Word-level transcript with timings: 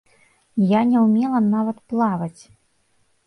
Я 0.69 0.79
не 0.93 0.97
ўмела 1.03 1.41
нават 1.55 1.77
плаваць! 1.93 2.41